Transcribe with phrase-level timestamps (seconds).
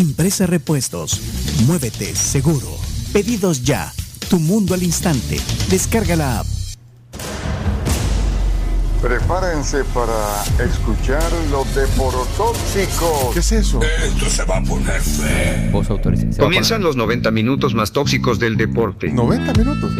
[0.00, 1.20] Impresa Repuestos,
[1.66, 2.68] Muévete Seguro,
[3.12, 3.92] Pedidos Ya,
[4.28, 6.46] Tu Mundo al Instante, descarga la app.
[9.02, 13.32] Prepárense para escuchar los deporotóxicos.
[13.32, 13.80] ¿Qué es eso?
[13.82, 15.70] Esto se va a poner feo.
[15.72, 15.86] Vos
[16.38, 19.08] Comienzan poner- los 90 minutos más tóxicos del deporte.
[19.10, 19.92] 90 minutos.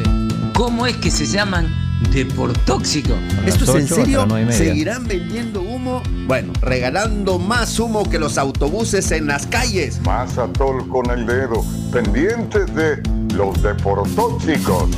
[0.55, 1.67] ¿Cómo es que se llaman
[2.13, 3.17] deportóxicos?
[3.39, 4.27] A las ¿Esto es en serio?
[4.51, 6.03] ¿Seguirán vendiendo humo?
[6.27, 10.01] Bueno, regalando más humo que los autobuses en las calles.
[10.03, 13.03] Más atol con el dedo, pendientes de
[13.35, 14.91] los deporotóxicos.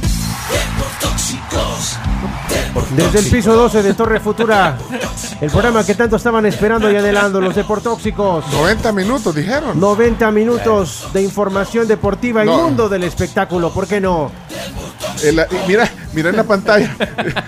[2.97, 4.77] Desde el piso 12 de Torre Futura,
[5.41, 8.45] el programa que tanto estaban esperando y anhelando, los Deportóxicos.
[8.53, 9.79] 90 minutos, dijeron.
[9.79, 12.63] 90 minutos de información deportiva y No.
[12.65, 14.31] mundo del espectáculo, ¿por qué no?
[15.69, 16.95] Mira, mira en la pantalla,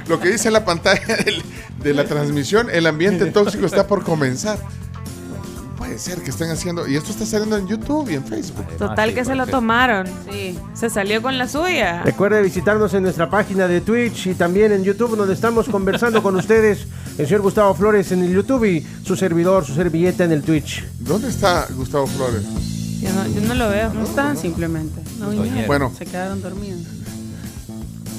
[0.08, 1.42] lo que dice en la pantalla del-
[1.82, 4.58] de la transmisión, el ambiente tóxico está por comenzar.
[4.58, 8.64] No Puede ser que estén haciendo, y esto está saliendo en YouTube y en Facebook.
[8.78, 10.06] Total sí, que se lo tomaron.
[10.30, 10.58] Sí.
[10.72, 12.02] Se salió con la suya.
[12.04, 16.36] Recuerde visitarnos en nuestra página de Twitch y también en YouTube, donde estamos conversando con
[16.36, 16.86] ustedes,
[17.18, 20.84] el señor Gustavo Flores en el YouTube y su servidor, su servilleta en el Twitch.
[21.00, 22.44] ¿Dónde está Gustavo Flores?
[23.02, 23.92] Yo no, yo no lo veo.
[23.92, 25.02] No están simplemente.
[25.18, 25.66] No vinieron.
[25.66, 25.92] Bueno.
[25.98, 26.80] Se quedaron dormidos.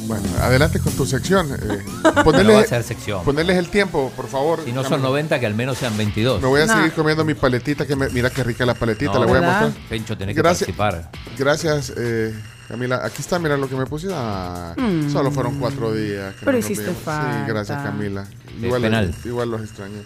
[0.08, 1.48] Bueno, adelante con tu sección.
[1.54, 2.12] eh, No
[2.54, 3.24] va a ser sección.
[3.24, 4.62] Ponerles el tiempo, por favor.
[4.64, 5.10] Si no son Camila.
[5.10, 6.42] 90, que al menos sean 22.
[6.42, 6.76] Me voy a No.
[6.76, 9.42] seguir comiendo mi paletita, que me- mira qué rica la paletita, No, la voy a
[9.42, 9.72] mostrar.
[9.90, 11.10] Pencho, tenés que participar.
[11.38, 12.34] Gracias, eh,
[12.68, 13.02] Camila.
[13.04, 14.08] Aquí está, mira lo que me puse.
[14.14, 15.10] Ah, Mm.
[15.12, 16.36] Solo fueron cuatro días.
[16.36, 17.46] que Pero hiciste falta.
[17.46, 18.26] Sí, gracias, Camila.
[18.62, 19.14] Igual, penal.
[19.24, 20.02] igual los extrañé.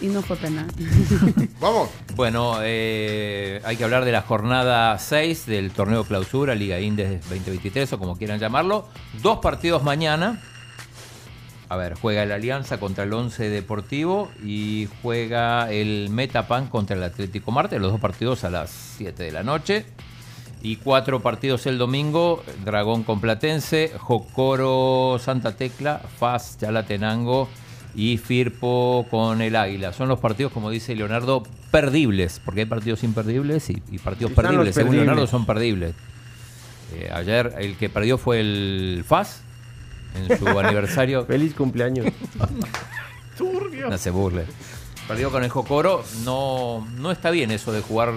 [0.00, 0.66] Y no fue penal.
[1.60, 1.88] Vamos.
[2.16, 7.92] Bueno, eh, hay que hablar de la jornada 6 del torneo clausura, Liga Indes 2023
[7.92, 8.88] o como quieran llamarlo.
[9.22, 10.40] Dos partidos mañana.
[11.68, 17.02] A ver, juega el Alianza contra el Once Deportivo y juega el Metapan contra el
[17.02, 17.78] Atlético Marte.
[17.78, 19.86] Los dos partidos a las 7 de la noche.
[20.62, 27.50] Y cuatro partidos el domingo, Dragón con Platense, Jocoro Santa Tecla, FAS Chalatenango
[27.94, 29.92] y Firpo con el Águila.
[29.92, 34.46] Son los partidos, como dice Leonardo, perdibles, porque hay partidos imperdibles y, y partidos Están
[34.46, 34.74] perdibles.
[34.74, 35.06] Según perdibles.
[35.06, 35.94] Leonardo son perdibles.
[36.94, 39.42] Eh, ayer el que perdió fue el FAS
[40.14, 41.24] en su aniversario.
[41.24, 42.06] Feliz cumpleaños.
[43.36, 44.44] No se burle.
[45.08, 46.04] Perdió con el Jocoro.
[46.24, 48.12] No, no está bien eso de jugar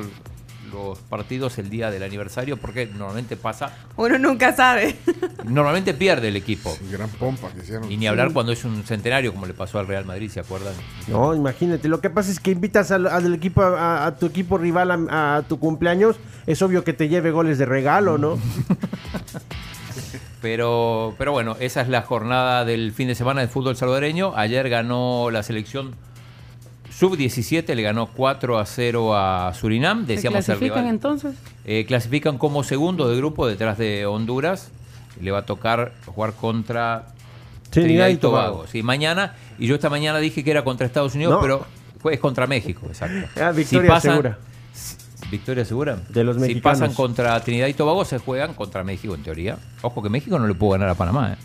[0.72, 4.96] los partidos el día del aniversario porque normalmente pasa, Uno nunca sabe.
[5.46, 6.76] normalmente pierde el equipo.
[6.92, 7.92] Gran pompa que hicieron.
[7.92, 10.74] Y ni hablar cuando es un centenario como le pasó al Real Madrid, ¿se acuerdan?
[11.08, 11.88] No, imagínate.
[11.88, 15.38] Lo que pasa es que invitas al, al equipo, a, a tu equipo rival a,
[15.38, 16.18] a tu cumpleaños.
[16.46, 18.38] Es obvio que te lleve goles de regalo, ¿no?
[20.42, 24.34] Pero, pero bueno, esa es la jornada del fin de semana de fútbol salvadoreño.
[24.36, 25.96] Ayer ganó la selección
[26.98, 30.06] sub-17, le ganó 4 a 0 a Surinam.
[30.06, 30.94] ¿Se Decíamos el clasifican rival.
[30.94, 31.36] entonces?
[31.66, 34.72] Eh, clasifican como segundo de grupo detrás de Honduras.
[35.22, 37.08] Le va a tocar jugar contra
[37.70, 38.66] Trinidad y Tobago.
[38.68, 39.36] Sí, mañana.
[39.60, 41.42] Y yo esta mañana dije que era contra Estados Unidos, No.
[41.42, 41.66] pero
[42.00, 43.28] fue- es contra México, exacto.
[43.42, 44.38] Ah, victoria segura.
[45.32, 45.98] Victoria segura.
[46.10, 46.80] De los Si mexicanos.
[46.80, 49.58] pasan contra Trinidad y Tobago, se juegan contra México, en teoría.
[49.82, 51.34] Ojo que México no le pudo ganar a Panamá.
[51.34, 51.38] ¿eh?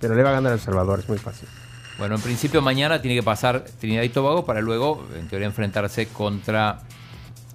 [0.00, 1.48] Pero le va a ganar a El Salvador, es muy fácil.
[1.98, 6.06] Bueno, en principio mañana tiene que pasar Trinidad y Tobago para luego, en teoría, enfrentarse
[6.08, 6.80] contra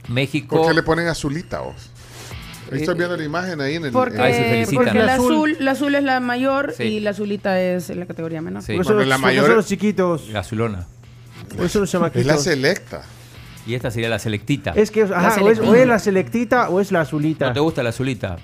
[0.07, 0.57] México.
[0.57, 1.75] ¿Por qué le ponen azulita vos?
[2.71, 3.91] Ahí Estoy Eh, viendo la imagen ahí en el.
[3.91, 4.83] Porque, Ahí se felicitan.
[4.85, 6.83] porque el El azul- el azul es la mayor Sí.
[6.83, 8.63] y la azulita es la categoría menor.
[8.63, 8.73] Sí.
[8.73, 10.29] Por eso Bueno, los- la por eso mayor- los chiquitos.
[10.29, 10.87] La azulona.
[11.55, 13.03] Por eso los es la selecta.
[13.67, 14.71] Y esta sería la selectita.
[14.71, 17.47] Es que, ajá, o, es, o es la selectita o es la azulita.
[17.47, 18.37] ¿No te gusta la azulita?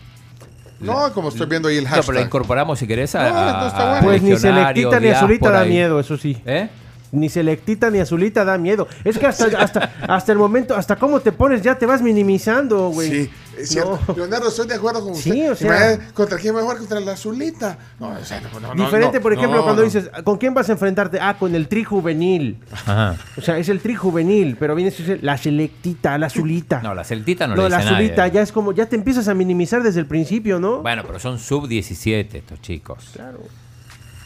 [0.80, 2.26] No, como estoy viendo ahí el No, pero la hashtag.
[2.26, 3.98] incorporamos si querés a, No, no está a- bueno.
[3.98, 6.38] a Pues ni selectita ni azulita da miedo, eso sí.
[6.46, 6.70] ¿Eh?
[7.12, 8.88] Ni selectita ni azulita da miedo.
[9.04, 12.90] Es que hasta, hasta, hasta el momento, hasta cómo te pones, ya te vas minimizando,
[12.90, 13.10] güey.
[13.10, 14.00] Sí, es cierto.
[14.08, 14.16] No.
[14.16, 15.32] Leonardo, estoy de acuerdo con usted.
[15.32, 16.78] Sí, o sea- ¿Contra quién va a jugar?
[16.78, 17.78] Contra la azulita.
[18.00, 19.86] No, o sea, no, no, no, Diferente, no, por ejemplo, no, cuando no.
[19.86, 21.20] dices, ¿con quién vas a enfrentarte?
[21.20, 22.58] Ah, con el tri juvenil.
[22.72, 23.16] Ajá.
[23.38, 26.82] O sea, es el tri juvenil, pero viene la selectita, la azulita.
[26.82, 28.06] No, la selectita no, No, le la dice nadie.
[28.06, 30.82] azulita ya es como, ya te empiezas a minimizar desde el principio, ¿no?
[30.82, 33.10] Bueno, pero son sub-17 estos chicos.
[33.14, 33.40] Claro.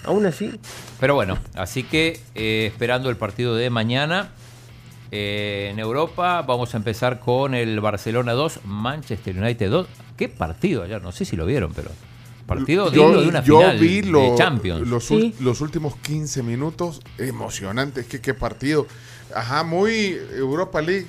[0.03, 0.59] Aún así.
[0.99, 4.29] Pero bueno, así que eh, esperando el partido de mañana.
[5.11, 9.87] Eh, en Europa vamos a empezar con el Barcelona 2, Manchester United 2.
[10.17, 11.89] qué partido ayer, no sé si lo vieron, pero
[12.45, 14.87] partido Yo- digno de una yo final vi lo- de Champions.
[14.87, 18.05] Los, ul- los últimos 15 minutos, emocionantes.
[18.07, 18.87] Que qué partido.
[19.33, 21.07] Ajá, muy Europa League.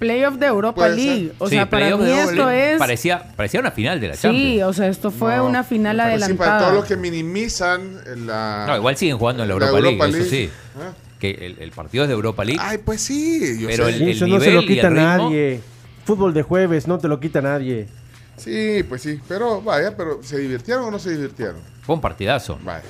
[0.00, 1.26] Playoff de Europa League.
[1.28, 1.34] ser.
[1.38, 2.72] O Sí, sea, para playoff mí de Europa esto League.
[2.72, 2.78] es.
[2.78, 4.62] Parecía, parecía una final de la Sí, Champions.
[4.64, 6.60] o sea, esto fue No, una final pero Sí, para adelantada.
[6.60, 8.64] todos los que minimizan la.
[8.66, 10.48] No, igual siguen jugando en la la Europa, Europa League, eso League.
[10.48, 10.52] sí.
[10.80, 10.92] Ah.
[11.18, 12.60] Que el, el partido es de Europa League.
[12.62, 13.58] Ay, pues sí.
[13.60, 13.96] yo Pero sé.
[13.96, 14.96] el- eso no se nivel lo y el quita ritmo-
[15.30, 15.60] nadie.
[16.04, 17.88] Fútbol de jueves, no te lo quita nadie.
[18.36, 19.18] Sí, pues sí.
[19.26, 21.56] Pero vaya, pero ¿se divirtieron o no se divirtieron?
[21.82, 22.58] Fue un partidazo.
[22.62, 22.84] Vaya.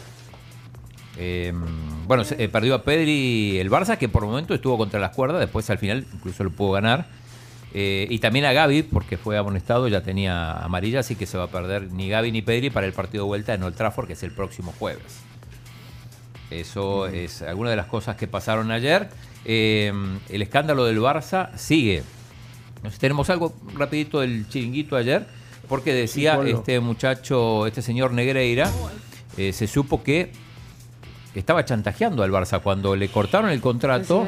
[1.18, 1.52] Eh,
[2.06, 5.14] bueno, se- eh, perdió a Pedri el Barça, que por el momento estuvo contra las
[5.14, 7.06] cuerdas, después al final incluso lo pudo ganar.
[7.72, 11.44] Eh, y también a Gaby, porque fue amonestado, ya tenía amarilla, así que se va
[11.44, 14.12] a perder ni Gaby ni Pedri para el partido de vuelta en Old Trafford, que
[14.14, 15.20] es el próximo jueves.
[16.50, 19.08] Eso es alguna de las cosas que pasaron ayer.
[19.44, 19.92] Eh,
[20.28, 22.02] el escándalo del Barça sigue.
[22.90, 25.26] Sé, tenemos algo rapidito del chiringuito ayer,
[25.68, 28.70] porque decía Sí, este muchacho, este señor Negreira,
[29.36, 30.30] eh, se supo que
[31.34, 34.26] estaba chantajeando al Barça cuando le cortaron el contrato.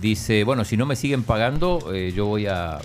[0.00, 2.78] Dice, bueno, si no me siguen pagando, eh, yo voy a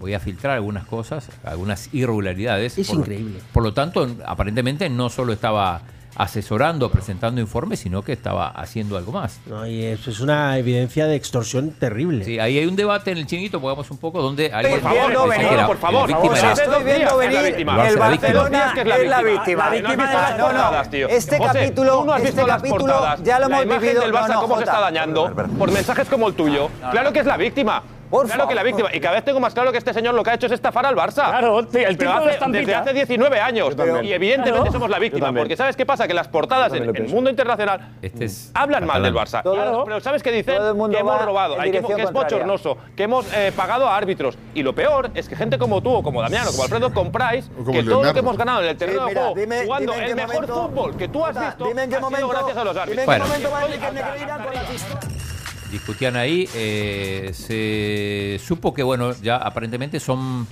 [0.00, 2.76] voy a filtrar algunas cosas, algunas irregularidades.
[2.76, 3.40] Es Por increíble.
[3.52, 5.80] Por lo tanto, aparentemente no solo estaba
[6.16, 9.40] asesorando, presentando informes, sino que estaba haciendo algo más.
[9.46, 12.24] No, y eso es una evidencia de extorsión terrible.
[12.24, 15.12] Sí, ahí hay un debate en el chinguito, pongamos un poco, donde alguien Por favor,
[15.12, 17.76] no, era- por favor, víctima era- Estoy viendo venir El.
[17.96, 19.64] Barcelona que es la víctima.
[19.64, 21.08] La víctima de las portadas, tío.
[21.08, 23.22] Este capítulo- no este visto las capítulo portadas.
[23.22, 24.02] ya lo La hemos imagen vivido.
[24.02, 26.68] del Barça No, no, cómo se está dañando por mensajes como el tuyo.
[26.90, 27.82] Claro que es la víctima.
[28.10, 28.88] Claro que la víctima.
[28.92, 30.86] Y cada vez tengo más claro que este señor lo que ha hecho es estafar
[30.86, 31.28] al Barça.
[31.28, 32.48] Claro, sí, el de estampita.
[32.58, 33.74] desde hace 19 años.
[34.02, 34.72] Y evidentemente Claro.
[34.72, 35.32] somos la víctima.
[35.32, 36.06] Porque ¿sabes qué pasa?
[36.06, 39.42] Que las portadas en el mundo internacional Este es hablan mal del Barça.
[39.42, 40.56] Todo- pero ¿sabes qué dicen?
[40.56, 44.38] todo el mundo Que hemos robado, que, es bochornoso, que hemos eh, pagado a árbitros.
[44.54, 47.72] Y lo peor es que gente como tú, o como Damiano, como Alfredo, compráis como
[47.72, 50.06] que todo lo que hemos ganado en el terreno Sí, de juego, dime- jugando dime
[50.06, 52.56] el mejor momento- fútbol que tú has visto, dime en qué ha sido momento- gracias
[52.56, 53.00] a los dime árbitros.
[53.02, 53.24] en Bueno.
[53.24, 55.35] qué momento va a
[55.70, 60.46] discutían ahí, eh, se supo que, bueno, ya aparentemente son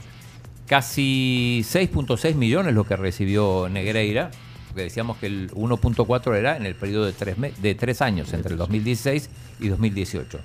[0.66, 4.31] casi 6.6 millones lo que recibió Negreira,
[4.69, 8.52] porque decíamos que el 1.4 era en el periodo de tres, de tres años, entre
[8.52, 9.31] el 2016
[9.61, 10.40] y 2018.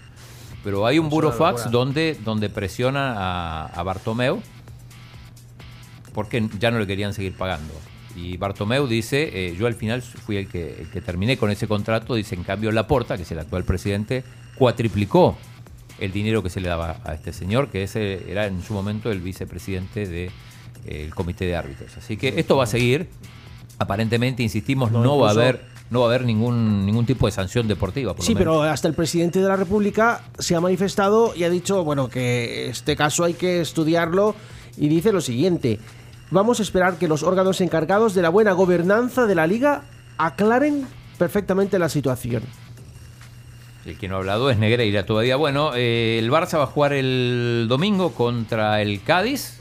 [0.63, 4.41] Pero hay un burofax donde, donde presiona a, a Bartomeu
[6.13, 7.73] porque ya no le querían seguir pagando.
[8.15, 11.67] Y Bartomeu dice, eh, yo al final fui el que, el que terminé con ese
[11.67, 14.23] contrato, dice, en cambio Laporta, que es el actual presidente,
[14.57, 15.37] cuatriplicó
[15.99, 19.11] el dinero que se le daba a este señor, que ese era en su momento
[19.11, 21.95] el vicepresidente del comité de árbitros.
[21.97, 23.07] Así que esto va a seguir.
[23.77, 27.31] Aparentemente, insistimos, no, No, va a haber, no va a haber ningún, ningún tipo de
[27.31, 28.13] sanción deportiva.
[28.13, 28.41] Por lo Sí, menos.
[28.57, 32.67] pero hasta el presidente de la República se ha manifestado y ha dicho, bueno, que
[32.69, 34.35] este caso hay que estudiarlo
[34.77, 35.79] y dice lo siguiente,
[36.31, 39.83] vamos a esperar que los órganos encargados de la buena gobernanza de la liga
[40.17, 40.85] aclaren
[41.17, 42.43] perfectamente la situación.
[43.85, 45.35] El que no ha hablado es Negreira todavía.
[45.35, 49.59] Bueno, eh, el Barça va a jugar el domingo contra el Cádiz.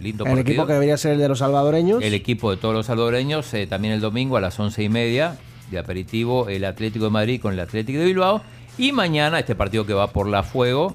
[0.00, 0.52] Lindo El partido.
[0.52, 2.02] equipo que debería ser el de los salvadoreños.
[2.02, 5.36] El equipo de todos los salvadoreños, eh, también el domingo a las once y media
[5.72, 8.40] de aperitivo, el Atlético de Madrid con el Atlético de Bilbao.
[8.78, 10.94] Y mañana este partido que va por la fuego,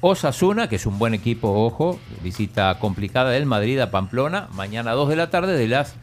[0.00, 4.94] Osasuna, que es un buen equipo, ojo, visita complicada del Madrid a Pamplona, mañana a
[4.94, 5.94] 2 de la tarde, de las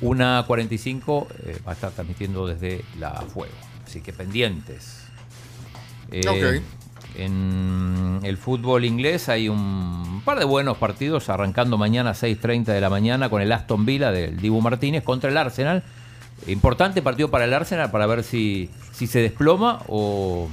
[0.00, 3.52] 1.45 eh, va a estar transmitiendo desde la fuego.
[3.84, 5.06] Así que pendientes.
[6.10, 6.62] Eh, Ok.
[7.14, 12.80] En el fútbol inglés hay un par de buenos partidos, arrancando mañana a 6.30 de
[12.80, 15.82] la mañana con el Aston Villa del Dibu Martínez contra el Arsenal.
[16.46, 20.48] Importante partido para el Arsenal para ver si, si se desploma o,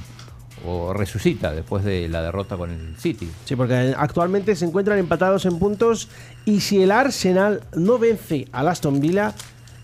[0.66, 3.30] o resucita después de la derrota con el City.
[3.44, 6.08] Sí, porque actualmente se encuentran empatados en puntos
[6.44, 9.34] y si el Arsenal no vence al Aston Villa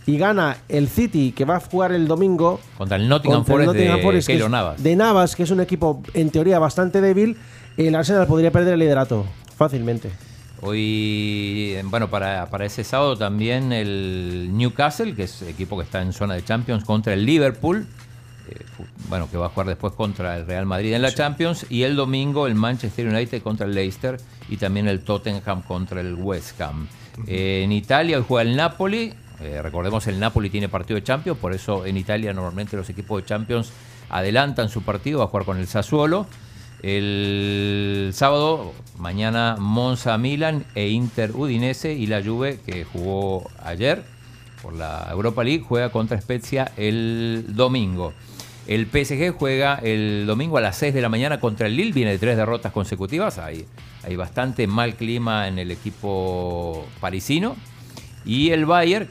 [0.07, 3.65] y gana el City, que va a jugar el domingo Contra el Nottingham contra el
[3.65, 4.83] Forest Nottingham de Forest, Navas.
[4.83, 7.37] de Navas, que es un equipo en teoría bastante débil,
[7.77, 10.11] el Arsenal podría perder el liderato fácilmente.
[10.63, 16.13] Hoy, bueno, para, para ese sábado también el Newcastle, que es equipo que está en
[16.13, 17.87] zona de Champions, contra el Liverpool,
[19.09, 21.97] bueno, que va a jugar después contra el Real Madrid en la Champions, y el
[21.97, 26.89] domingo el Manchester United contra el Leicester y también el Tottenham contra el West Ham.
[27.27, 31.39] Eh, en Italia hoy juega el Napoli, eh, recordemos el Napoli tiene partido de Champions,
[31.39, 33.71] por eso en Italia normalmente los equipos de Champions
[34.11, 36.27] adelantan su partido, va a jugar con el Sassuolo.
[36.83, 44.05] El sábado, mañana Monza Milan e Inter Udinese y la Juve que jugó ayer
[44.63, 48.13] por la Europa League juega contra Spezia el domingo.
[48.67, 52.11] El PSG juega el domingo a las 6 de la mañana contra el Lille, viene
[52.11, 53.65] de tres derrotas consecutivas, hay,
[54.03, 57.57] hay bastante mal clima en el equipo parisino.
[58.25, 59.09] Y el Bayern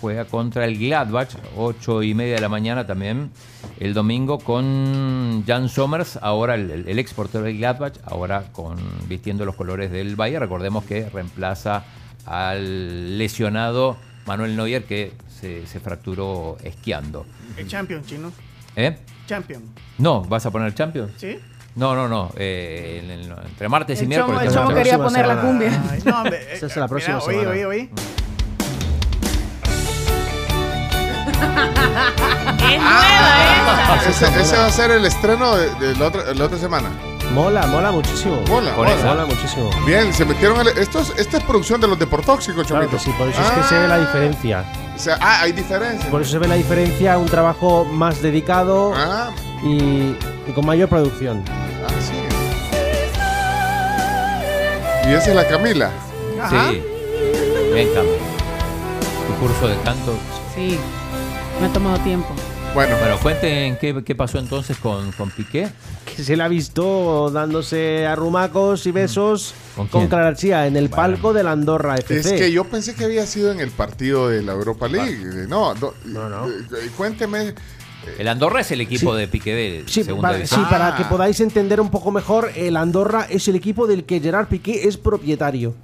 [0.00, 3.30] juega contra el Gladbach, 8 y media de la mañana también,
[3.78, 8.78] el domingo con Jan Somers, ahora el, el, ex del Gladbach, ahora con
[9.08, 10.42] vistiendo los colores del Bayern.
[10.42, 11.84] Recordemos que reemplaza
[12.26, 17.24] al lesionado Manuel Neuer que se, se fracturó esquiando.
[17.56, 18.32] El champion chino.
[18.80, 18.96] ¿Eh?
[19.26, 19.62] Champion.
[19.98, 21.10] No, ¿vas a poner Champions?
[21.16, 21.36] ¿Sí?
[21.74, 22.30] No, no, no.
[22.36, 24.38] eh, en el- entre martes y El miércoles.
[24.38, 25.82] chamo, el chamo quería poner la cumbia.
[25.90, 26.54] Ay, no, hombre.
[26.54, 27.50] Esa es eh, la próxima mira, oí, semana.
[27.50, 27.90] oí, oí.
[32.68, 34.10] Es nueva esa.
[34.28, 36.88] Ese, ese va a ser el estreno de, de la, otra, la otra semana.
[37.34, 38.42] Mola, mola muchísimo.
[38.48, 39.26] Mola, mola.
[39.26, 39.70] muchísimo.
[39.86, 40.58] Bien, se metieron.
[40.60, 43.50] al- esto es, esta es producción de los deportóxicos, Claro que sí, por eso es
[43.50, 44.64] que se ve la diferencia.
[44.96, 46.10] O sea, ah, hay diferencia.
[46.10, 49.30] Por eso se ve la diferencia, un trabajo más dedicado Ah,
[49.62, 50.16] y,
[50.46, 51.44] y con mayor producción.
[51.48, 52.14] ah, sí.
[55.08, 55.90] Y esa es la Camila.
[56.42, 56.70] Ajá.
[56.70, 56.82] Sí.
[57.72, 58.08] Bien, Cami.
[59.28, 60.14] Tu curso de canto.
[60.54, 60.78] Sí,
[61.60, 62.28] me ha tomado tiempo.
[62.74, 65.68] Bueno, Bueno, cuenten qué, qué pasó entonces con, con Piqué.
[66.16, 70.08] Que se le ha visto dándose arrumacos y besos ¿Con con, quién?
[70.08, 72.34] Clara García en el palco de la Andorra FC.
[72.36, 75.46] es que yo pensé que había sido en el partido de la Europa League.
[75.48, 75.94] No, no.
[76.04, 76.48] No, no.
[76.48, 76.52] eh,
[76.84, 77.54] eh, Cuénteme.
[78.16, 79.20] El Andorra es el equipo Sí.
[79.20, 80.60] de Piqué de Sí, segunda para, división.
[80.60, 80.96] sí, para Ah.
[80.96, 84.86] que podáis entender un poco mejor, el Andorra es el equipo del que Gerard Piqué
[84.86, 85.74] es propietario.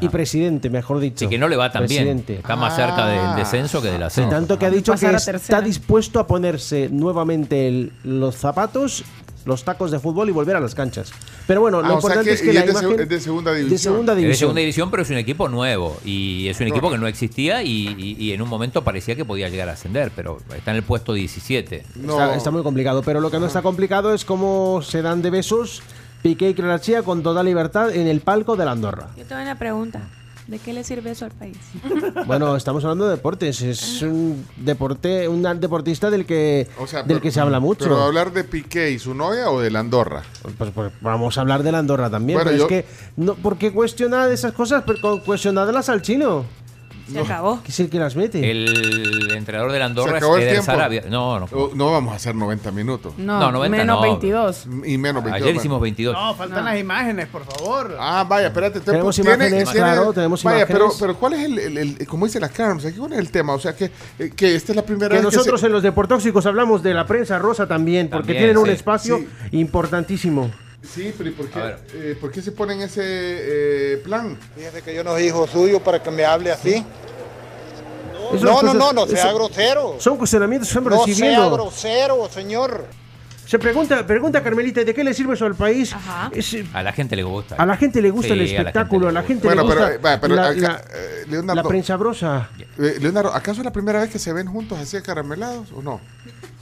[0.00, 1.18] Y presidente, mejor dicho.
[1.18, 2.04] Sí, que no le va tan bien.
[2.04, 2.34] Presidente.
[2.36, 4.30] Está más cerca del descenso que del ascenso.
[4.30, 9.04] Tanto que ha dicho que está dispuesto a ponerse nuevamente el- los zapatos,
[9.44, 11.10] los tacos de fútbol y volver a las canchas.
[11.48, 13.20] Pero bueno, Ah, lo importante que- es que y la es de imagen es de
[13.20, 13.78] segunda de división.
[13.80, 14.38] segunda Es de división.
[14.38, 15.96] segunda división, pero es un equipo nuevo.
[16.04, 19.24] Y es un equipo que no existía y, y- y en un momento parecía que
[19.24, 21.84] podía llegar a ascender, pero está en el puesto 17.
[21.96, 22.12] No.
[22.12, 25.30] Está, está muy complicado, pero lo que no está complicado es cómo se dan de
[25.30, 25.82] besos
[26.22, 29.08] Piqué y Clarachía con toda libertad en el palco de la Andorra.
[29.16, 30.00] Yo tengo una pregunta.
[30.46, 31.56] ¿De qué le sirve eso al país?
[32.26, 37.08] Bueno, estamos hablando de deportes, es un deporte, un deportista del que O sea, del
[37.08, 37.84] pero- que se habla mucho.
[37.84, 40.22] ¿Pero hablar de Piqué y su novia o de la Andorra?
[40.58, 43.34] Pues, pues, vamos a hablar de la Andorra también, Bueno, pero yo- es que no,
[43.34, 44.82] ¿por qué cuestionar esas cosas?
[44.86, 46.44] Pero cuestionadas al chino,
[47.10, 47.62] Se acabó.
[47.62, 48.50] que es el que las mete.
[48.50, 50.64] El entrenador del Andorra Se es Eder tiempo.
[50.66, 51.04] Sarabia.
[51.08, 51.48] No, no.
[51.52, 53.14] Oh, No vamos a hacer 90 minutos.
[53.16, 54.02] No, No, 90 menos no.
[54.02, 54.66] 22.
[54.84, 55.42] Y menos 22.
[55.48, 56.14] Ayer hicimos 22.
[56.14, 57.96] No, faltan las imágenes, por favor.
[57.98, 58.80] Ah, vaya, espérate.
[58.80, 60.82] te- Tenemos tiene- imágenes, claro, tenemos vaya, imágenes.
[60.82, 63.30] Pero, pero ¿cuál es el, el- el- como dice la Carms, aquí cuál es el
[63.30, 63.54] tema?
[63.54, 65.72] O sea, que, eh, que esta es la primera que vez nosotros que se- en
[65.72, 68.72] los deportóxicos hablamos de la prensa rosa también, porque También, tienen un sí.
[68.72, 69.26] espacio Sí.
[69.58, 70.50] importantísimo.
[70.82, 74.36] Sí, pero ¿y por qué, eh, ¿por qué se ponen ese eh, plan?
[74.56, 76.84] Fíjese que yo no soy hijo suyo para que me hable así.
[78.32, 79.96] No, no, cosas- no, no sea eso- grosero.
[79.98, 81.50] Son cuestionamientos que estamos No sea recibiendo.
[81.52, 82.86] grosero, señor.
[83.46, 85.92] Se pregunta, pregunta Carmelita, ¿de qué le sirve eso al país?
[85.92, 86.30] Ajá.
[86.34, 87.56] Es, A la gente le gusta.
[87.56, 89.62] a la gente le gusta Sí, el a la gente espectáculo, a la gente, Bueno,
[89.62, 92.48] le gusta pero la, acá, prensa brosa.
[92.78, 96.00] eh, Leonardo, ¿acaso es la primera vez que se ven juntos así acaramelados o no?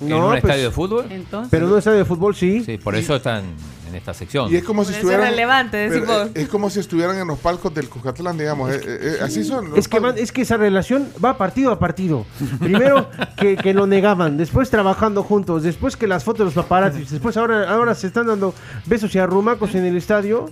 [0.00, 1.06] ¿En No, un pues, estadio de fútbol?
[1.10, 1.48] Entonces.
[1.52, 2.64] Pero en un estadio de fútbol sí.
[2.64, 3.44] Sí, por eso están
[3.90, 4.50] en esta sección.
[4.52, 5.24] Y es como si estuvieran.
[5.26, 6.28] es relevante, decís pero, vos.
[6.34, 8.70] eh, es como si estuvieran en los palcos del Cucatlán, digamos.
[8.72, 9.70] eh, eh, eh, así son.
[9.70, 12.24] los Es que, es que esa relación va partido a partido.
[12.60, 17.10] Primero que, que lo negaban, después trabajando juntos, después que las fotos de los paparazzis,
[17.10, 18.54] después ahora, ahora se están dando
[18.86, 20.48] besos y arrumacos en el estadio.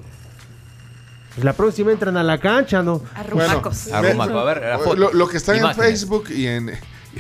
[1.35, 3.01] Pues la próxima entran a la cancha, ¿no?
[3.15, 3.93] Arrumacos.
[3.93, 4.97] Arrumaco, a ver, la foto.
[4.97, 6.73] lo, lo que está en Facebook y en,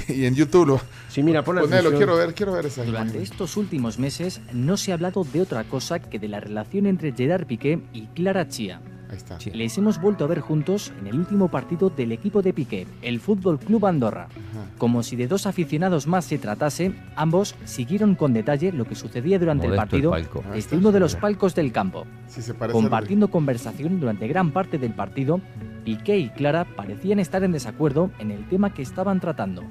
[0.09, 0.67] y en YouTube.
[0.67, 3.23] Lo, Sí, mira, pon la ponelo, quiero ver, quiero ver esa Durante imagen.
[3.33, 7.13] estos últimos meses no se ha hablado de otra cosa que de la relación entre
[7.13, 8.81] Gerard Piqué y Clara Chia.
[9.11, 9.41] Ahí está.
[9.41, 9.51] Sí.
[9.53, 13.21] Les hemos vuelto a ver juntos en el último partido del equipo de Piqué, el
[13.21, 14.29] Fútbol Club Andorra.
[14.77, 19.39] Como si de dos aficionados más se tratase, ambos siguieron con detalle lo que sucedía
[19.39, 20.45] durante el Modesto el partido palco.
[20.55, 22.05] desde uno de los palcos del campo.
[22.27, 25.41] Sí, se parece al- Compartiendo conversación durante gran parte del partido,
[25.87, 29.65] Piqué y Clara parecían estar en desacuerdo en el tema que estaban tratando.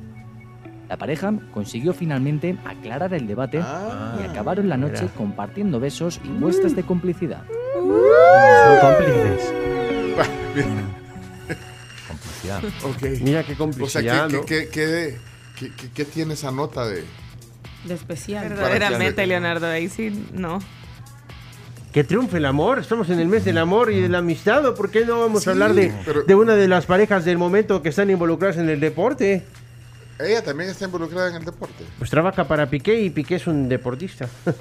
[0.89, 4.17] La pareja consiguió finalmente aclarar el debate Ah.
[4.22, 7.44] y acabaron la noche compartiendo besos y muestras de complicidad.
[7.74, 9.53] Son cómplices.
[12.08, 12.63] Complicidad.
[12.84, 13.22] Ok.
[13.22, 15.17] Mira qué O sea, complicidad, ¿qué, qué, qué,
[15.60, 17.03] qué- qué- qué tiene esa nota de...?
[17.86, 18.50] De especial.
[18.50, 20.60] Verdaderamente, Leonardo, ahí sí, no.
[21.91, 22.79] Que triunfe el amor.
[22.79, 24.65] Estamos en el mes del amor y de la amistad.
[24.65, 27.25] ¿o ¿Por qué no vamos Sí, a hablar de, pero- de una de las parejas
[27.25, 29.46] del momento que están involucradas en el deporte?
[30.19, 31.83] Ella también está involucrada en el deporte.
[31.97, 34.27] Pues trabaja para Piqué y Piqué es un deportista.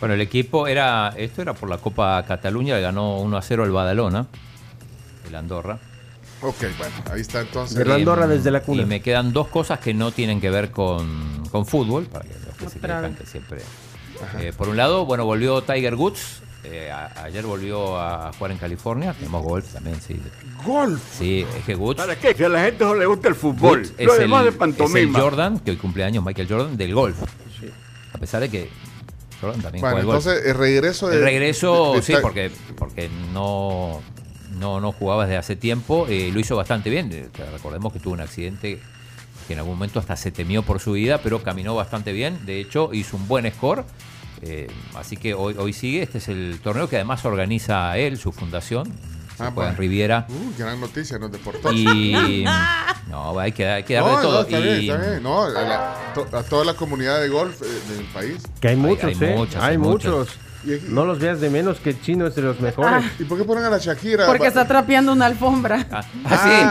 [0.00, 1.14] Bueno, el equipo era.
[1.16, 4.26] Esto era por la Copa Cataluña, le ganó 1 a 0 el Badalona,
[5.26, 5.78] el Andorra.
[6.42, 7.78] Ok, bueno, ahí está entonces.
[7.78, 8.82] De la Andorra desde la cuna.
[8.82, 12.34] Y me quedan dos cosas que no tienen que ver con, con fútbol, para que
[12.44, 13.20] los que se Otra quejan vez.
[13.20, 13.60] que siempre.
[14.40, 16.42] Eh, por un lado, bueno, volvió Tiger Woods.
[16.64, 19.12] Eh, a- ayer volvió a jugar en California.
[19.12, 20.20] Tenemos golf también, sí.
[20.64, 21.00] Golf.
[21.18, 21.96] Sí, es que Woods.
[21.98, 22.34] ¿Para qué?
[22.34, 23.82] Si a la gente no le gusta el fútbol.
[23.98, 25.20] Lo es, demás el, de es el pantomima.
[25.20, 27.16] Jordan, que hoy cumpleaños Michael Jordan, del golf.
[28.12, 28.68] A pesar de que
[29.40, 30.26] Jordan también Bueno, juega al golf.
[30.26, 31.16] entonces el regreso de.
[31.16, 34.00] El regreso, de- de- sí, porque, porque no,
[34.58, 36.06] no, no jugaba desde hace tiempo.
[36.08, 37.10] eh, lo hizo bastante bien.
[37.12, 38.80] Eh, Recordemos que tuvo un accidente
[39.46, 42.46] que en algún momento hasta se temió por su vida, pero caminó bastante bien.
[42.46, 43.84] De hecho, hizo un buen score.
[44.46, 46.02] Eh, así que hoy, hoy sigue.
[46.02, 48.92] Este es el torneo que además organiza él, su fundación.
[49.38, 49.74] Ah, en bueno.
[49.76, 50.26] Riviera.
[50.28, 51.72] Uh, gran noticia, nos deportó.
[51.72, 52.44] Y.
[53.06, 54.32] No, hay que, hay que dar de No, todo.
[54.32, 55.22] no, está bien, Y- está bien.
[55.22, 55.94] No, a, la-
[56.32, 58.38] a toda la comunidad de golf eh, del país.
[58.60, 59.34] Que hay muchos, hay ¿eh?
[59.36, 60.28] muchos, hay hay muchos.
[60.64, 60.82] muchos.
[60.88, 63.04] No los veas de menos que el chino es de los mejores.
[63.18, 64.24] ¿Y por qué ponen a la Shakira?
[64.26, 65.86] Porque está trapeando una alfombra.
[65.92, 66.08] Ah, sí,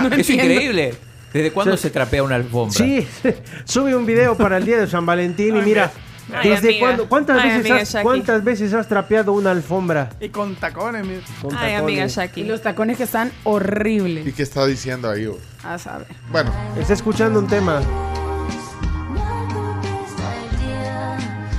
[0.02, 0.44] no es entiendo.
[0.54, 0.96] increíble.
[1.32, 2.74] ¿Desde cuándo se trapea una alfombra?
[2.76, 3.08] Sí,
[3.66, 5.92] sube un video para el día de San Valentín y mira,
[6.34, 6.86] Ay, ¿desde amiga.
[6.86, 7.10] cuándo?
[7.10, 8.04] ¿Cuántas, Ay, veces amiga has, Shaki.
[8.04, 10.10] ¿Cuántas veces has trapeado una alfombra?
[10.20, 11.22] Y con tacones, mira.
[11.42, 12.16] Con Ay, amiga tacones?
[12.16, 12.42] Shaki.
[12.42, 14.26] Y los tacones que están horribles.
[14.26, 15.28] ¿Y qué está diciendo ahí?
[15.64, 16.08] A saber.
[16.32, 17.82] Bueno, Está escuchando un tema.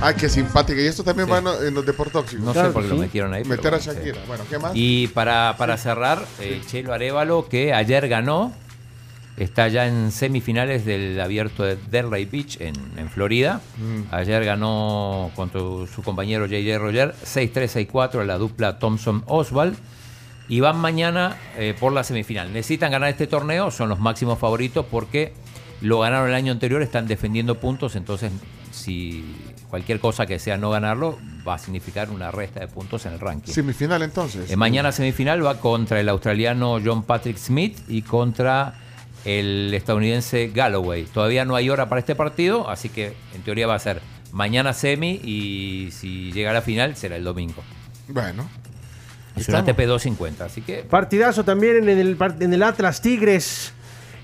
[0.01, 0.79] ah, qué simpática.
[0.81, 2.43] Y esto también va en los- en los deportóxicos.
[2.45, 3.05] No Claro sé por que qué lo sí.
[3.05, 3.43] metieron ahí.
[3.43, 3.97] pero Meter a bueno, sí.
[3.97, 4.17] Shakira.
[4.27, 4.71] Bueno, ¿qué más?
[4.75, 8.53] Y para, para cerrar, eh, Chelo Arevalo, que ayer ganó,
[9.37, 13.61] está ya en semifinales del abierto de Delray Beach en, en Florida.
[13.77, 14.13] Mm.
[14.13, 19.75] Ayer ganó contra su compañero JJ Roger 6-3, 6-4 la dupla Thompson-Oswald.
[20.47, 22.53] Y van mañana eh, por la semifinal.
[22.53, 25.33] Necesitan ganar este torneo, son los máximos favoritos porque
[25.81, 28.31] lo ganaron el año anterior, están defendiendo puntos, entonces
[28.71, 29.23] si
[29.69, 33.19] cualquier cosa que sea no ganarlo va a significar una resta de puntos en el
[33.19, 33.51] ranking.
[33.51, 34.51] Semifinal entonces.
[34.51, 38.75] Eh, mañana semifinal va contra el australiano John Patrick Smith y contra
[39.25, 41.05] el estadounidense Galloway.
[41.05, 44.01] Todavía no hay hora para este partido, así que en teoría va a ser
[44.31, 47.63] mañana semi y si llega a la final será el domingo.
[48.07, 48.47] Bueno.
[49.35, 49.69] Es una Estamos.
[49.69, 53.73] ATP 250, así que Partidazo también en el, en el Atlas Tigres.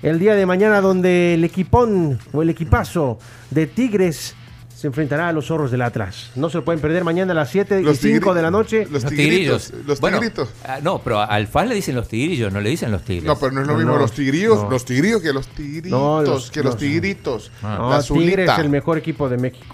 [0.02, 3.18] El día de mañana donde el equipón o el equipazo
[3.50, 4.34] de Tigres
[4.82, 6.30] se enfrentará a los zorros del Atlas.
[6.34, 8.50] No se lo pueden perder mañana a las 7 y Los 5 tigri- de la
[8.50, 8.84] noche.
[8.90, 9.72] Los tigrillos.
[9.86, 10.48] Los Bueno, tigritos.
[10.64, 13.22] ah, no, pero al FAS le dicen los tigrillos, no le dicen los tigres.
[13.24, 14.70] No, pero no es lo No, mismo no, los tigrillos, no.
[14.70, 17.52] los tigrillos que los tigritos, No, los- que los tigritos.
[17.62, 17.76] Ah.
[17.78, 18.52] No, la Tigres azulita.
[18.54, 19.72] es el mejor equipo de México.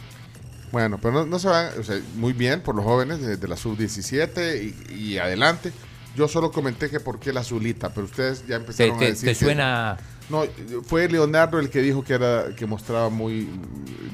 [0.72, 3.48] Bueno, pero no, no se van, o sea, muy bien por los jóvenes de, de
[3.48, 5.72] la sub-17 y, y adelante.
[6.16, 9.06] Yo solo comenté que por qué la azulita, pero ustedes ya ¿Te, empezaron a te-
[9.06, 9.96] decir te que- suena?
[10.30, 10.44] No,
[10.84, 13.48] fue Leonardo el que dijo que era que mostraba muy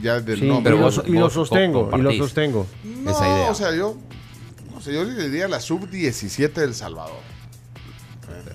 [0.01, 0.61] ya del Sí, nombre.
[0.61, 2.67] y, pero lo, vos- y lo vos sostengo, y lo sostengo.
[2.85, 3.51] No, esa idea.
[3.51, 3.97] o sea, yo
[4.73, 7.17] no sé, yo le diría la sub-17 del Salvador.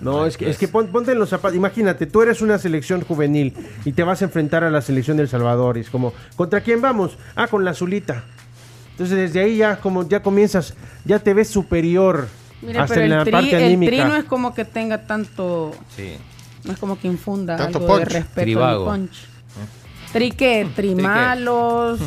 [0.01, 1.57] No, es que, es que pon- ponte en los zapatos.
[1.57, 5.27] Imagínate, tú eres una selección juvenil y te vas a enfrentar a la selección del
[5.27, 5.77] Salvador.
[5.77, 7.17] Y es como, ¿contra quién vamos?
[7.35, 8.23] Ah, con la azulita.
[8.91, 10.73] Entonces desde ahí ya como ya comienzas,
[11.05, 12.27] ya te ves superior
[12.61, 13.89] Mira, hasta pero en el la tri, parte el anímica.
[13.91, 15.71] tri no es como que tenga tanto.
[15.95, 16.15] Sí.
[16.63, 18.91] No es como que infunda Tanto algo de respeto Trivago.
[18.95, 19.17] ni punch.
[20.11, 20.67] Tri qué?
[20.75, 21.99] Tri malos,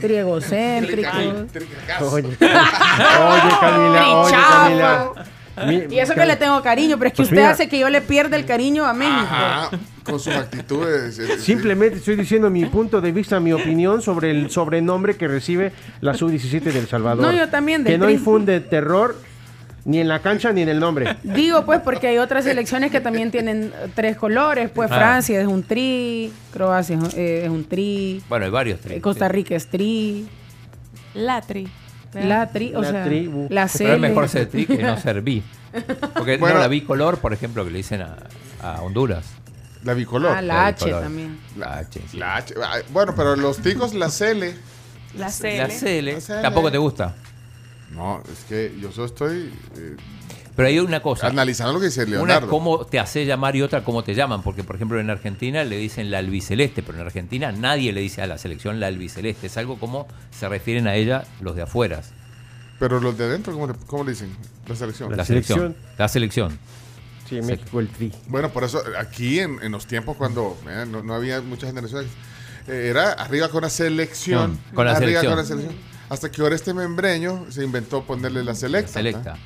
[0.00, 1.14] tri egocéntricos.
[2.12, 2.38] Oye, oye,
[3.60, 5.10] Camila, oye, Camila.
[5.66, 7.50] Mi- Y eso que le tengo cariño, pero es que Pues usted mira.
[7.50, 9.16] hace que yo le pierda el cariño a México.
[9.30, 9.70] Ajá,
[10.04, 11.18] con sus actitudes.
[11.18, 15.72] eh, Simplemente estoy diciendo mi punto de vista, mi opinión sobre el sobrenombre que recibe
[16.02, 17.24] la sub-17 del Salvador.
[17.24, 19.16] No, yo también, del Que no infunde terror
[19.86, 21.16] ni en la cancha ni en el nombre.
[21.22, 24.68] Digo, pues, porque hay otras selecciones que también tienen eh, tres colores.
[24.68, 24.96] Pues Ah.
[24.96, 29.02] Francia es un tri, Croacia es, eh, es un tri, Bueno, hay varios eh, tris.
[29.02, 30.26] Costa Rica es tri,
[31.14, 31.68] La tri.
[32.12, 33.46] la tri, o La sea, tribu.
[33.48, 35.42] la Pero es mejor ser tri que no ser bi.
[36.14, 36.56] Porque Bueno.
[36.56, 38.16] no, la bicolor, por ejemplo, que le dicen a,
[38.62, 39.24] a Honduras.
[39.84, 40.32] La bicolor.
[40.36, 41.02] Ah, la H bicolor.
[41.04, 41.38] también.
[41.56, 42.00] La H.
[42.10, 42.16] sí.
[42.16, 42.54] La H.
[42.90, 44.54] Bueno, pero los ticos, la Cele.
[45.16, 45.58] La C.
[45.58, 45.68] La.
[45.68, 46.18] La Cele.
[46.42, 47.14] Tampoco te gusta.
[47.90, 49.96] No, es que yo solo estoy eh,
[50.56, 51.28] Pero hay una cosa.
[51.28, 52.48] analizando lo que dice Una Leonardo.
[52.48, 54.42] cómo te hace llamar y otra cómo te llaman.
[54.42, 58.22] Porque, por ejemplo, en Argentina le dicen la albiceleste, pero en Argentina nadie le dice
[58.22, 59.46] a la selección la albiceleste.
[59.46, 62.02] Es algo como se refieren a ella los de afuera.
[62.78, 64.36] Pero los de adentro, ¿cómo le, cómo le dicen?
[64.66, 65.16] La selección.
[65.16, 65.76] La, selección.
[65.96, 66.58] La selección.
[67.28, 68.12] Sí, México el tri.
[68.28, 72.10] Bueno, por eso aquí en, en los tiempos cuando eh, no, no había muchas generaciones,
[72.68, 74.58] eh, era arriba con la selección.
[74.74, 75.32] Con la arriba selección.
[75.32, 75.95] con la selección.
[76.08, 78.92] Hasta que ahora este membreño se inventó ponerle la selecta.
[78.92, 79.36] Selecta.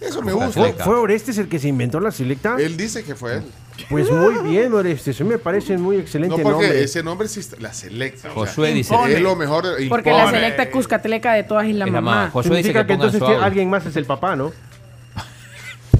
[0.00, 0.52] Eso me gusta.
[0.60, 2.56] ¿Fue, fue Orestes el que se inventó la selecta?
[2.58, 3.42] Él dice que fue él.
[3.90, 5.16] Pues muy bien, Orestes.
[5.16, 6.82] Eso me parece muy excelente No porque nombre.
[6.84, 8.28] ese nombre sí está- la selecta.
[8.28, 8.94] o sea, Josué dice.
[9.08, 9.64] es lo mejor.
[9.88, 10.24] Porque impone.
[10.24, 12.24] la selecta cuscatleca de todas la Es la mamá.
[12.24, 12.32] más.
[12.32, 14.52] Josué dice que que entonces alguien más es el papá, ¿no?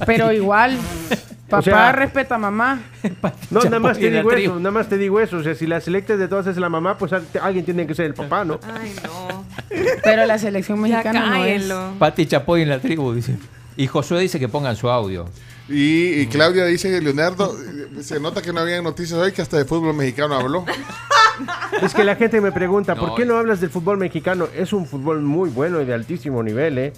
[0.05, 0.77] Pero igual,
[1.49, 2.81] Papá O sea- respeta a mamá.
[3.51, 5.37] No, nada más te digo eso, nada más te digo eso.
[5.37, 7.93] O sea, si la selecta de todas es la mamá, pues al- alguien tiene que
[7.93, 8.59] ser el papá, ¿no?
[8.63, 9.45] Ay, no.
[10.03, 11.71] Pero la selección mexicana no es.
[11.99, 13.37] Pati Chapoy en la tribu, dice.
[13.77, 15.25] Y Josué dice que pongan su audio.
[15.67, 19.41] Y, y Claudia dice que Leonardo, eh, se nota que no había noticias hoy que
[19.41, 20.65] hasta de fútbol mexicano habló.
[21.81, 24.47] Es que la gente me pregunta, No, ¿por qué no hablas del fútbol mexicano?
[24.55, 26.93] Es un fútbol muy bueno y de altísimo nivel, ¿eh?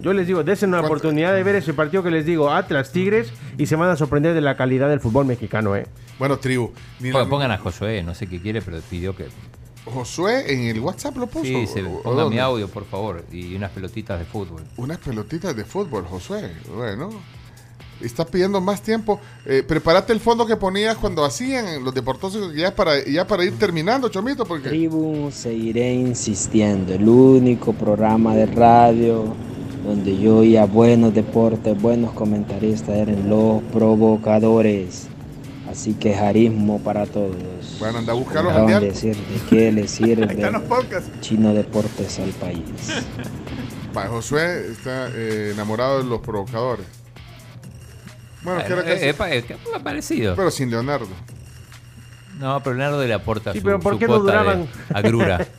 [0.00, 3.32] Yo les digo, desen una oportunidad de ver ese partido que les digo, Atlas Tigres,
[3.58, 5.86] y se van a sorprender de la calidad del fútbol mexicano, ¿eh?
[6.18, 6.70] Bueno, tribu.
[7.00, 9.26] la- pongan a Josué, no sé qué quiere, pero pidió que.
[9.84, 11.44] Josué en el WhatsApp lo puso.
[11.46, 13.24] Sí, se ¿O- o ponga mi audio, por favor.
[13.32, 14.62] Y unas pelotitas de fútbol.
[14.76, 16.50] Unas pelotitas de fútbol, Josué.
[16.74, 17.10] Bueno.
[18.00, 19.20] Está pidiendo más tiempo.
[19.44, 23.58] Eh, prepárate el fondo que ponías cuando hacían los deportosos ya para, ya para ir
[23.58, 24.70] terminando, Chomito, porque...
[24.70, 26.94] Tribu, seguiré insistiendo.
[26.94, 29.34] El único programa de radio
[29.90, 35.08] donde yo oía buenos deportes, buenos comentaristas eran los provocadores.
[35.70, 37.36] Así que jarismo para todos.
[37.78, 38.92] Bueno, anda a buscarlos al Acaban de diario.
[38.92, 40.50] decir de qué le sirve.
[41.20, 42.62] Chino Deportes al país.
[44.10, 46.86] Josué está eh, enamorado de los provocadores.
[48.42, 50.34] Bueno, que era casi- eh, eh, pa- que- parecido.
[50.36, 51.08] Pero sin Leonardo.
[52.38, 54.66] No, pero Leonardo le aporta Sí, su, pero ¿por su qué no duraban?
[54.94, 55.46] agrura.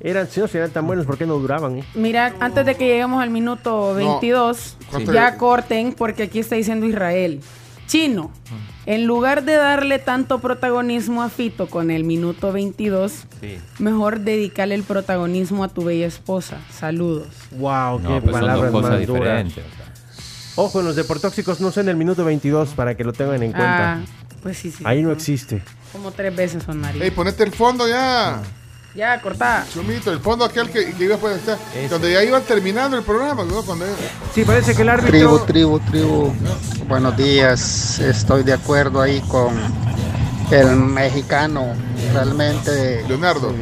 [0.00, 1.84] Eran, si no eran tan buenos, ¿por qué no duraban, eh?
[1.94, 6.86] Mira, antes de que lleguemos al minuto 22, ¿Cuánto ya corten porque aquí está diciendo
[6.86, 7.40] Israel.
[7.86, 8.32] Chino,
[8.84, 13.58] en lugar de darle tanto protagonismo a Fito con el minuto 22, Sí.
[13.78, 16.58] mejor dedicarle el protagonismo a tu bella esposa.
[16.72, 17.28] Saludos.
[17.52, 19.46] Wow, No, qué pues son dos palabras cosas más duras.
[20.56, 23.52] Ojo, en los deportóxicos no sé en el minuto 22 para que lo tengan en
[23.52, 23.92] cuenta.
[23.94, 24.00] Ah,
[24.42, 24.82] pues sí, sí.
[24.86, 25.62] Ahí no existe.
[25.92, 27.04] Como tres veces son María.
[27.04, 28.42] Ey, ponete el fondo ya.
[28.96, 29.66] Ya, cortá.
[29.74, 31.58] Chomito, el fondo aquel que, que iba pues, estar.
[31.90, 33.62] Donde ya iban terminando el programa, ¿no?
[33.62, 33.84] Cuando
[34.34, 36.32] Sí, parece que el Tribu, tribu, tribu.
[36.88, 37.98] Buenos días.
[37.98, 39.54] Estoy de acuerdo ahí con
[40.50, 41.74] el mexicano.
[42.14, 43.04] Realmente.
[43.06, 43.52] Leonardo.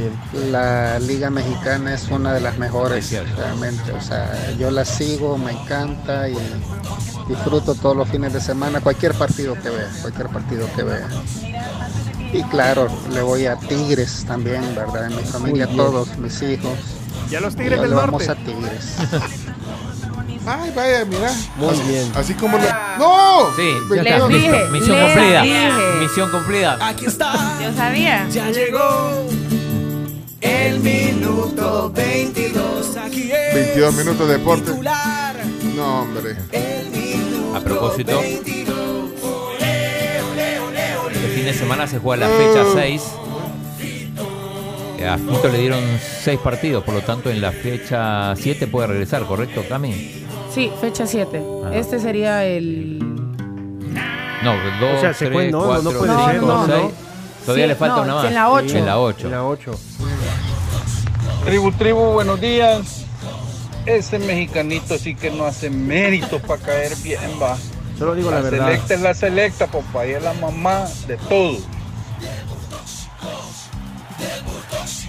[0.52, 3.10] La liga mexicana es una de las mejores.
[3.36, 3.90] Realmente.
[3.90, 6.36] O sea, yo la sigo, me encanta y
[7.28, 8.80] disfruto todos los fines de semana.
[8.80, 9.90] Cualquier partido que vea.
[10.00, 11.08] Cualquier partido que vea.
[12.34, 15.06] Y claro, le voy a Tigres también, ¿verdad?
[15.10, 16.78] En mi familia, todos mis hijos.
[17.30, 18.42] Y a los Tigres le del vamos Norte.
[18.42, 18.96] a Tigres.
[20.46, 21.32] Ay, vaya, mira.
[21.56, 22.12] Muy así, bien.
[22.14, 22.64] Así como lo.
[22.98, 23.54] ¡No!
[23.56, 25.42] Sí, ya está, dije, Misión les cumplida.
[25.42, 25.68] dije.
[26.00, 26.78] Misión cumplida.
[26.88, 28.28] Aquí está, Yo sabía.
[28.28, 29.26] ya llegó
[30.42, 32.96] el minuto 22.
[32.98, 34.70] Aquí es 22 minutos de deporte.
[34.70, 35.36] titular.
[35.74, 36.36] No, hombre.
[37.54, 38.42] A propósito, el
[41.34, 43.02] fin de semana se juega la fecha 6.
[45.06, 45.80] A Fito le dieron
[46.22, 50.24] 6 partidos, por lo tanto en la fecha 7 puede regresar, ¿correcto, Cami?
[50.52, 51.42] Sí, fecha 7.
[51.64, 51.70] Ah.
[51.74, 52.98] Este sería el.
[54.42, 56.78] No, 2, O sea, se 3, puede- no, no 4, puede 5, ser, no, 6.
[56.82, 56.92] no.
[57.44, 58.24] Todavía Sí, le falta no, una más.
[58.26, 58.78] en la ocho.
[58.78, 59.26] En la 8.
[59.26, 59.70] En la 8.
[61.44, 63.04] Tribu, tribu, buenos días.
[63.84, 67.58] Ese mexicanito sí que no hace méritos para caer bien, va.
[67.98, 68.66] Solo digo la, La verdad.
[68.66, 71.58] selecta es la selecta, papá, y es la mamá de todo.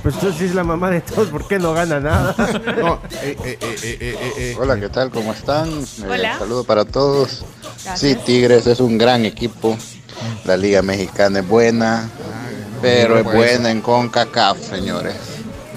[0.04, 2.36] Pues entonces si es la mamá de todos, ¿por qué no gana nada?
[2.78, 4.56] No, eh, eh, eh, eh, eh, eh.
[4.60, 5.10] Hola, ¿qué tal?
[5.10, 5.68] ¿Cómo están?
[5.70, 6.38] Eh, Hola.
[6.38, 7.44] saludo para todos.
[7.84, 8.00] Gracias.
[8.00, 9.76] Sí, Tigres es un gran equipo.
[10.46, 12.08] La Liga Mexicana es buena,
[12.82, 15.16] pero es buena en CONCACAF, señores.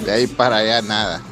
[0.05, 1.23] De ahí para allá nada.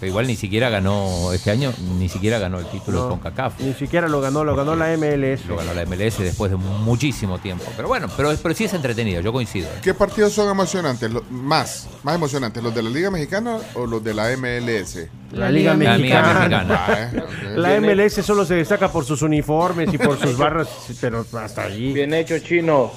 [0.00, 3.08] Pero igual ni siquiera ganó este año, ni siquiera ganó el título No.
[3.10, 3.58] con CACAF.
[3.60, 5.44] Ni siquiera lo ganó, lo ganó la MLS.
[5.48, 7.64] Lo ganó la MLS después de muchísimo tiempo.
[7.76, 9.68] Pero bueno, pero, pero sí es entretenido, yo coincido.
[9.82, 11.10] ¿Qué partidos son emocionantes?
[11.10, 15.08] Lo- más, más emocionantes, los de la Liga Mexicana o los de la MLS?
[15.32, 16.34] La Liga La Liga Mexicana.
[16.38, 16.84] Mexicana.
[16.86, 17.22] Ah, eh.
[17.56, 20.68] La MLS solo se destaca por sus uniformes y por sus barras,
[21.00, 21.92] pero hasta allí.
[21.92, 22.92] Bien hecho, chino.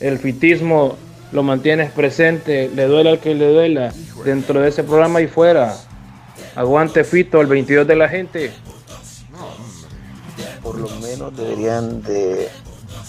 [0.00, 0.96] El fitismo
[1.32, 3.92] lo mantienes presente, le duela al que le duela,
[4.24, 5.74] dentro de ese programa y fuera.
[6.56, 8.52] Aguante Fito, el 22 de la gente.
[10.62, 12.48] Por lo menos deberían de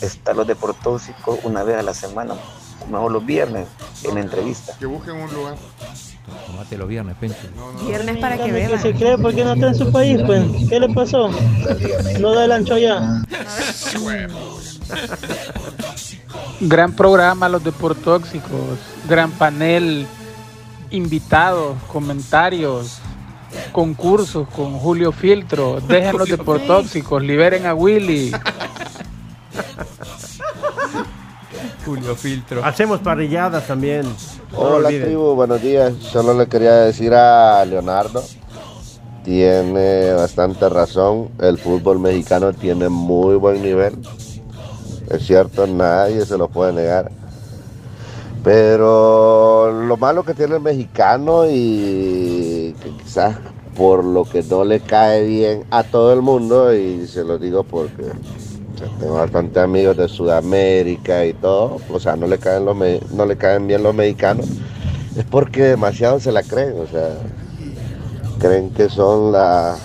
[0.02, 2.36] estar los deportóxicos una vez a la semana,
[2.92, 3.68] mejor los viernes,
[4.04, 4.76] en entrevista.
[4.78, 5.56] Que busquen un lugar.
[6.48, 7.38] Tomate los viernes, Pencho.
[7.86, 8.82] Viernes para que ¿Qué vean.
[8.82, 9.18] se cree?
[9.18, 10.20] ¿Por qué no está en su país?
[10.26, 10.44] Pues?
[10.68, 11.30] ¿Qué le pasó?
[12.20, 13.22] Lo del ancho ya.
[16.62, 20.08] Gran programa Los Deportóxicos, gran panel,
[20.90, 23.00] invitados, comentarios,
[23.72, 28.32] concursos con Julio Filtro, dejen los Deportóxicos, liberen a Willy.
[31.86, 32.66] Julio Filtro.
[32.66, 34.04] Hacemos parrilladas también.
[34.52, 35.94] No Hola tribu, buenos días.
[36.00, 38.24] Solo le quería decir a Leonardo,
[39.24, 41.30] tiene bastante razón.
[41.40, 43.98] El fútbol mexicano tiene muy buen nivel.
[45.10, 47.12] Es cierto, nadie se lo puede negar.
[48.44, 53.38] Pero lo malo que tiene el mexicano y que quizás
[53.76, 57.64] por lo que no le cae bien a todo el mundo, y se lo digo
[57.64, 58.04] porque
[59.00, 62.76] tengo bastantes amigos de Sudamérica y todo, o sea, no le caen, los,
[63.12, 64.48] no le caen bien los mexicanos,
[65.18, 67.18] es porque demasiado se la creen, o sea,
[68.40, 69.78] creen que son la,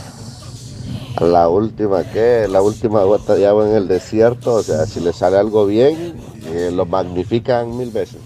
[1.21, 2.47] la última, ¿qué?
[2.49, 6.15] La última gota de agua en el desierto, o sea, si le sale algo bien,
[6.47, 8.21] eh, lo magnifican mil veces,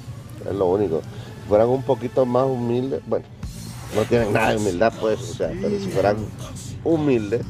[0.48, 1.00] es lo único.
[1.42, 3.26] Si fueran un poquito más humildes, bueno,
[3.94, 6.16] no tienen nada de humildad pues, o sea, pero si fueran
[6.82, 7.42] humildes,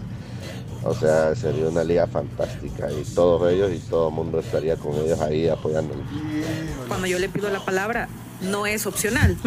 [0.83, 4.95] o sea, sería una liga fantástica y todos ellos y todo el mundo estaría con
[4.95, 6.05] ellos ahí apoyándolos.
[6.89, 8.09] Cuando yo le pido la palabra,
[8.43, 9.37] no es opcional.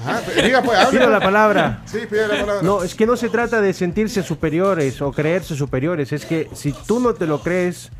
[0.00, 0.98] Ajá, diga pues, hable.
[0.98, 1.82] Pido la palabra.
[1.86, 2.62] Sí, pide la palabra.
[2.62, 6.12] No, es que no se trata de sentirse superiores o creerse superiores.
[6.12, 7.90] Es que si tú no te lo crees,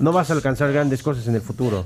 [0.00, 1.84] no vas a alcanzar grandes cosas en el futuro.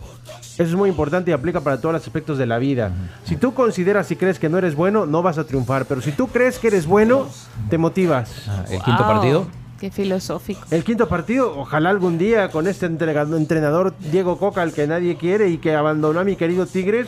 [0.54, 2.90] Eso es muy importante y aplica para todos los aspectos de la vida.
[3.24, 5.84] Si tú consideras y crees que no eres bueno, no vas a triunfar.
[5.86, 7.28] Pero si tú crees que eres bueno,
[7.70, 8.30] te motivas.
[8.70, 9.46] ¿El quinto Wow, partido?
[9.78, 10.60] Qué filosófico.
[10.72, 15.16] El quinto partido, ojalá algún día con este entregado- entrenador Diego Coca, al que nadie
[15.16, 17.06] quiere y que abandonó a mi querido Tigres,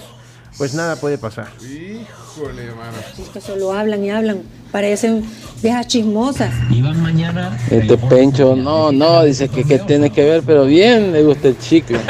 [0.57, 1.49] pues nada puede pasar.
[1.61, 2.97] Híjole, hermano.
[3.19, 5.25] Es que solo hablan y hablan, parecen
[5.63, 6.53] viejas chismosas.
[6.71, 7.57] Iban mañana.
[7.71, 11.59] Este Pencho, no, no, dice que, que tiene que ver, pero bien le gusta el
[11.59, 12.01] chicle.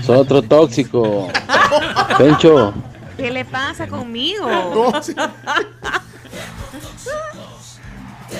[0.00, 1.28] Es otro tóxico.
[2.18, 2.72] Pencho,
[3.16, 4.48] ¿Qué le pasa conmigo?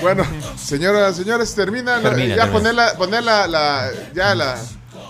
[0.01, 0.23] Bueno,
[0.57, 1.99] señoras, señores, termina,
[2.35, 4.57] ya poner la, poner la, la- ya la,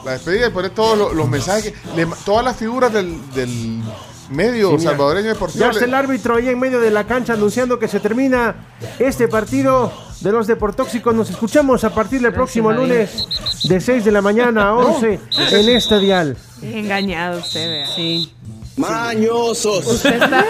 [0.05, 3.81] la despedida y poner todos los, los mensajes, que- le- todas las figuras del, del
[4.29, 5.65] medio Sí, salvadoreño deportivo.
[5.65, 8.55] Ya está el árbitro ahí en medio de la cancha anunciando que se termina
[8.99, 11.13] este partido de los Deportóxicos.
[11.13, 13.27] Nos escuchamos a partir del próximo lunes
[13.63, 15.19] de 6 de la mañana a 11
[15.51, 16.37] en este dial.
[16.61, 17.87] Engañado usted, vea.
[17.95, 18.31] Sí.
[18.77, 19.85] Mañosos.
[19.85, 20.45] Usted está,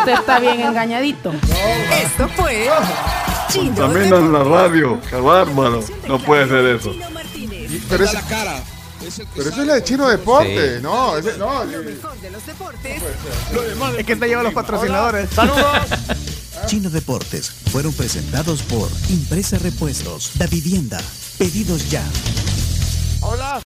[0.00, 1.32] usted está bien engañadito.
[2.02, 2.66] Esto fue
[3.48, 4.98] Chino También en la radio.
[5.08, 5.80] Qué bárbaro.
[6.08, 6.92] No puede ser eso.
[7.88, 8.16] pero, es-
[9.34, 10.82] pero eso es la de Chino Deporte, Sí.
[10.82, 11.66] no, ese- no, eh,
[12.22, 13.02] de los deportes.
[13.98, 15.28] Es que te lleva los patrocinadores.
[16.66, 21.00] Chino Deportes fueron presentados por Impresa Repuestos, Da Vivienda,
[21.38, 22.02] Pedidos Ya.
[23.20, 23.60] Hola.